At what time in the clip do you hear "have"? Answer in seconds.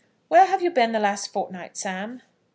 0.47-0.63